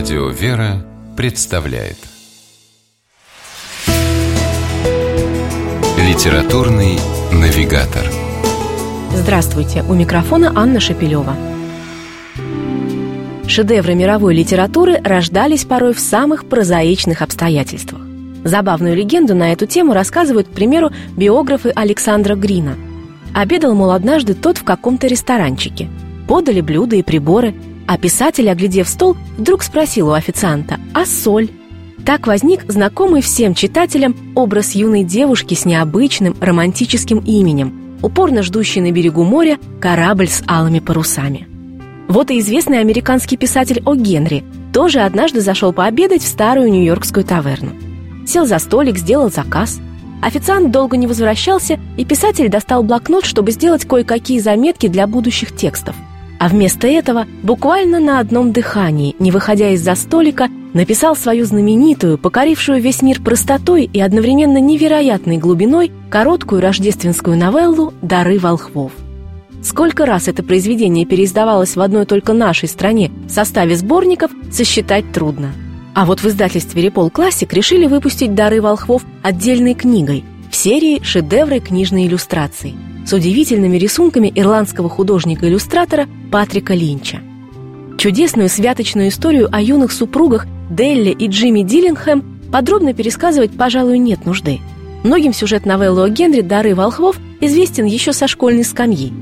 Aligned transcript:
Радио 0.00 0.28
«Вера» 0.28 0.82
представляет 1.14 1.98
Литературный 5.98 6.98
навигатор 7.30 8.06
Здравствуйте! 9.12 9.84
У 9.86 9.92
микрофона 9.92 10.54
Анна 10.56 10.80
Шапилева. 10.80 11.36
Шедевры 13.46 13.94
мировой 13.94 14.34
литературы 14.34 14.98
рождались 15.04 15.66
порой 15.66 15.92
в 15.92 16.00
самых 16.00 16.46
прозаичных 16.46 17.20
обстоятельствах. 17.20 18.00
Забавную 18.42 18.96
легенду 18.96 19.34
на 19.34 19.52
эту 19.52 19.66
тему 19.66 19.92
рассказывают, 19.92 20.48
к 20.48 20.52
примеру, 20.52 20.90
биографы 21.14 21.72
Александра 21.76 22.36
Грина. 22.36 22.74
Обедал, 23.34 23.74
мол, 23.74 23.90
однажды 23.90 24.32
тот 24.32 24.56
в 24.56 24.64
каком-то 24.64 25.08
ресторанчике. 25.08 25.90
Подали 26.26 26.62
блюда 26.62 26.96
и 26.96 27.02
приборы– 27.02 27.54
а 27.90 27.98
писатель, 27.98 28.48
оглядев 28.48 28.88
стол, 28.88 29.16
вдруг 29.36 29.64
спросил 29.64 30.10
у 30.10 30.12
официанта 30.12 30.78
«А 30.94 31.04
соль?». 31.04 31.48
Так 32.06 32.28
возник 32.28 32.62
знакомый 32.70 33.20
всем 33.20 33.52
читателям 33.52 34.14
образ 34.36 34.76
юной 34.76 35.02
девушки 35.02 35.54
с 35.54 35.64
необычным 35.64 36.36
романтическим 36.40 37.18
именем, 37.18 37.98
упорно 38.00 38.44
ждущей 38.44 38.80
на 38.80 38.92
берегу 38.92 39.24
моря 39.24 39.58
корабль 39.80 40.28
с 40.28 40.44
алыми 40.46 40.78
парусами. 40.78 41.48
Вот 42.06 42.30
и 42.30 42.38
известный 42.38 42.78
американский 42.78 43.36
писатель 43.36 43.82
О. 43.84 43.96
Генри 43.96 44.44
тоже 44.72 45.00
однажды 45.00 45.40
зашел 45.40 45.72
пообедать 45.72 46.22
в 46.22 46.28
старую 46.28 46.70
нью-йоркскую 46.70 47.24
таверну. 47.24 47.72
Сел 48.24 48.46
за 48.46 48.60
столик, 48.60 48.98
сделал 48.98 49.32
заказ. 49.32 49.80
Официант 50.22 50.70
долго 50.70 50.96
не 50.96 51.08
возвращался, 51.08 51.80
и 51.96 52.04
писатель 52.04 52.50
достал 52.50 52.84
блокнот, 52.84 53.24
чтобы 53.24 53.50
сделать 53.50 53.84
кое-какие 53.84 54.38
заметки 54.38 54.86
для 54.86 55.08
будущих 55.08 55.56
текстов– 55.56 55.96
а 56.40 56.48
вместо 56.48 56.88
этого 56.88 57.26
буквально 57.42 58.00
на 58.00 58.18
одном 58.18 58.50
дыхании, 58.50 59.14
не 59.18 59.30
выходя 59.30 59.72
из-за 59.74 59.94
столика, 59.94 60.48
написал 60.72 61.14
свою 61.14 61.44
знаменитую, 61.44 62.16
покорившую 62.16 62.80
весь 62.80 63.02
мир 63.02 63.20
простотой 63.20 63.84
и 63.84 64.00
одновременно 64.00 64.56
невероятной 64.58 65.36
глубиной 65.36 65.92
короткую 66.08 66.62
рождественскую 66.62 67.36
новеллу 67.36 67.92
«Дары 68.00 68.38
волхвов». 68.38 68.92
Сколько 69.62 70.06
раз 70.06 70.28
это 70.28 70.42
произведение 70.42 71.04
переиздавалось 71.04 71.76
в 71.76 71.80
одной 71.82 72.06
только 72.06 72.32
нашей 72.32 72.70
стране 72.70 73.10
в 73.26 73.30
составе 73.30 73.76
сборников, 73.76 74.30
сосчитать 74.50 75.12
трудно. 75.12 75.52
А 75.94 76.06
вот 76.06 76.20
в 76.20 76.26
издательстве 76.26 76.80
«Репол 76.80 77.10
Классик» 77.10 77.52
решили 77.52 77.86
выпустить 77.86 78.34
«Дары 78.34 78.62
волхвов» 78.62 79.02
отдельной 79.22 79.74
книгой 79.74 80.24
в 80.50 80.56
серии 80.56 81.02
«Шедевры 81.02 81.60
книжной 81.60 82.06
иллюстрации» 82.06 82.74
с 83.10 83.12
удивительными 83.12 83.76
рисунками 83.76 84.30
ирландского 84.32 84.88
художника-иллюстратора 84.88 86.06
Патрика 86.30 86.74
Линча. 86.74 87.18
Чудесную 87.98 88.48
святочную 88.48 89.08
историю 89.08 89.48
о 89.50 89.60
юных 89.60 89.90
супругах 89.90 90.46
Делли 90.70 91.10
и 91.10 91.26
Джимми 91.26 91.62
Диллингхэм 91.62 92.22
подробно 92.52 92.94
пересказывать, 92.94 93.50
пожалуй, 93.50 93.98
нет 93.98 94.26
нужды. 94.26 94.60
Многим 95.02 95.32
сюжет 95.32 95.66
новеллы 95.66 96.04
о 96.04 96.08
Генри 96.08 96.40
«Дары 96.40 96.76
волхвов» 96.76 97.16
известен 97.40 97.84
еще 97.84 98.12
со 98.12 98.28
школьной 98.28 98.62
скамьи. 98.62 99.12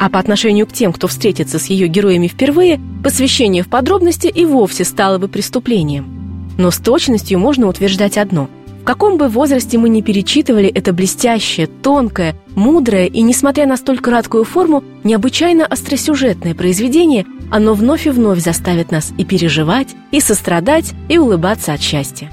А 0.00 0.08
по 0.08 0.18
отношению 0.18 0.66
к 0.66 0.72
тем, 0.72 0.92
кто 0.92 1.06
встретится 1.06 1.60
с 1.60 1.66
ее 1.66 1.86
героями 1.86 2.26
впервые, 2.26 2.80
посвящение 3.04 3.62
в 3.62 3.68
подробности 3.68 4.26
и 4.26 4.44
вовсе 4.44 4.82
стало 4.82 5.18
бы 5.18 5.28
преступлением. 5.28 6.50
Но 6.58 6.72
с 6.72 6.78
точностью 6.78 7.38
можно 7.38 7.68
утверждать 7.68 8.18
одно– 8.18 8.50
каком 8.86 9.18
бы 9.18 9.28
возрасте 9.28 9.78
мы 9.78 9.88
ни 9.88 10.00
перечитывали 10.00 10.68
это 10.68 10.92
блестящее, 10.92 11.66
тонкое, 11.66 12.36
мудрое 12.54 13.06
и, 13.06 13.20
несмотря 13.20 13.66
на 13.66 13.76
столь 13.76 13.98
краткую 13.98 14.44
форму, 14.44 14.84
необычайно 15.02 15.66
остросюжетное 15.66 16.54
произведение, 16.54 17.26
оно 17.50 17.74
вновь 17.74 18.06
и 18.06 18.10
вновь 18.10 18.38
заставит 18.38 18.92
нас 18.92 19.12
и 19.18 19.24
переживать, 19.24 19.88
и 20.12 20.20
сострадать, 20.20 20.94
и 21.08 21.18
улыбаться 21.18 21.72
от 21.72 21.82
счастья. 21.82 22.30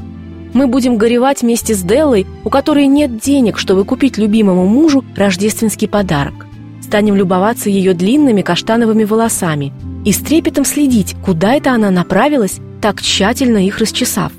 Мы 0.53 0.67
будем 0.67 0.97
горевать 0.97 1.41
вместе 1.41 1.73
с 1.73 1.81
Деллой, 1.81 2.27
у 2.43 2.49
которой 2.51 2.85
нет 2.85 3.17
денег, 3.17 3.57
чтобы 3.57 3.83
купить 3.83 4.19
любимому 4.19 4.67
мужу 4.67 5.03
рождественский 5.15 5.87
подарок. 5.87 6.45
Станем 6.83 7.15
любоваться 7.15 7.71
ее 7.71 7.95
длинными 7.95 8.43
каштановыми 8.43 9.05
волосами 9.05 9.73
и 10.05 10.11
с 10.11 10.19
трепетом 10.19 10.65
следить, 10.65 11.15
куда 11.25 11.55
это 11.55 11.71
она 11.71 11.89
направилась, 11.89 12.59
так 12.79 13.01
тщательно 13.01 13.65
их 13.65 13.79
расчесав. 13.79 14.31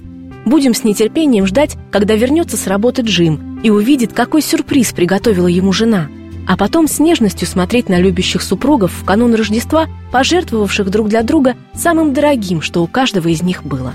Будем 0.44 0.74
с 0.74 0.84
нетерпением 0.84 1.46
ждать, 1.46 1.76
когда 1.90 2.14
вернется 2.14 2.56
с 2.56 2.66
работы 2.66 3.02
Джим 3.02 3.60
и 3.62 3.70
увидит, 3.70 4.12
какой 4.12 4.42
сюрприз 4.42 4.92
приготовила 4.92 5.46
ему 5.46 5.72
жена. 5.72 6.08
А 6.46 6.58
потом 6.58 6.86
с 6.86 6.98
нежностью 6.98 7.48
смотреть 7.48 7.88
на 7.88 7.98
любящих 7.98 8.42
супругов 8.42 8.92
в 8.92 9.04
канун 9.04 9.34
Рождества, 9.34 9.86
пожертвовавших 10.12 10.90
друг 10.90 11.08
для 11.08 11.22
друга 11.22 11.56
самым 11.74 12.12
дорогим, 12.12 12.60
что 12.60 12.82
у 12.82 12.86
каждого 12.86 13.28
из 13.28 13.42
них 13.42 13.64
было. 13.64 13.92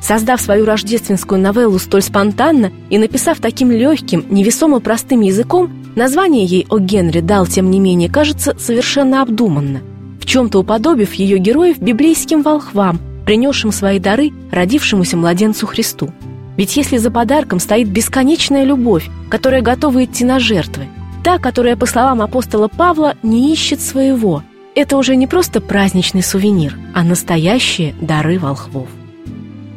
Создав 0.00 0.40
свою 0.40 0.64
рождественскую 0.64 1.40
новеллу 1.40 1.78
столь 1.80 2.02
спонтанно 2.02 2.72
и 2.88 2.98
написав 2.98 3.40
таким 3.40 3.70
легким, 3.72 4.24
невесомо 4.30 4.78
простым 4.78 5.20
языком, 5.20 5.70
название 5.96 6.44
ей 6.44 6.66
о 6.70 6.78
Генри 6.78 7.20
дал, 7.20 7.46
тем 7.46 7.70
не 7.70 7.80
менее, 7.80 8.08
кажется 8.08 8.56
совершенно 8.58 9.22
обдуманно, 9.22 9.80
в 10.20 10.26
чем-то 10.26 10.60
уподобив 10.60 11.14
ее 11.14 11.38
героев 11.38 11.80
библейским 11.80 12.42
волхвам– 12.42 13.00
принесшим 13.24 13.72
свои 13.72 13.98
дары 13.98 14.32
родившемуся 14.50 15.16
младенцу 15.16 15.66
Христу. 15.66 16.10
Ведь 16.56 16.76
если 16.76 16.98
за 16.98 17.10
подарком 17.10 17.60
стоит 17.60 17.88
бесконечная 17.88 18.64
любовь, 18.64 19.08
которая 19.30 19.62
готова 19.62 20.04
идти 20.04 20.24
на 20.24 20.38
жертвы, 20.38 20.86
та, 21.24 21.38
которая, 21.38 21.76
по 21.76 21.86
словам 21.86 22.20
апостола 22.20 22.68
Павла, 22.68 23.14
не 23.22 23.52
ищет 23.52 23.80
своего, 23.80 24.42
это 24.74 24.96
уже 24.96 25.16
не 25.16 25.26
просто 25.26 25.60
праздничный 25.60 26.22
сувенир, 26.22 26.76
а 26.94 27.04
настоящие 27.04 27.94
дары 28.00 28.38
волхвов. 28.38 28.88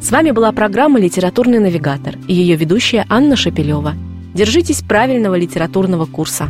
С 0.01 0.11
вами 0.11 0.31
была 0.31 0.51
программа 0.51 0.99
«Литературный 0.99 1.59
навигатор» 1.59 2.15
и 2.27 2.33
ее 2.33 2.55
ведущая 2.55 3.05
Анна 3.09 3.35
Шапилева. 3.35 3.93
Держитесь 4.33 4.81
правильного 4.81 5.35
литературного 5.35 6.05
курса. 6.05 6.49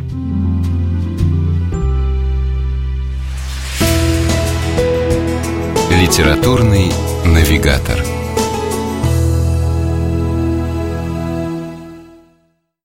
Литературный 6.06 6.92
навигатор. 7.24 8.25